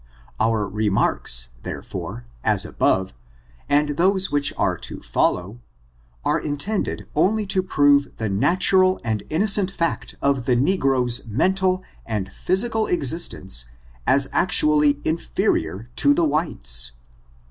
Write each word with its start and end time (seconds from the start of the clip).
Our 0.39 0.67
remarks, 0.67 1.51
therefore, 1.61 2.25
as 2.43 2.65
above, 2.65 3.13
and 3.69 3.89
those 3.97 4.31
which 4.31 4.51
are 4.57 4.75
to 4.79 4.99
follow, 4.99 5.59
are 6.25 6.39
intended 6.39 7.07
only 7.13 7.45
to 7.45 7.61
prove 7.61 8.07
the 8.17 8.27
natural 8.27 8.99
and 9.03 9.21
innocent 9.29 9.69
fact 9.69 10.15
of 10.19 10.45
the 10.47 10.55
ne 10.55 10.75
groes' 10.79 11.27
mental 11.27 11.83
and 12.03 12.33
physical 12.33 12.87
existence 12.87 13.69
as 14.07 14.27
actually 14.33 14.99
in 15.05 15.17
ferior 15.17 15.85
to 15.97 16.15
the 16.15 16.25
whites. 16.25 16.93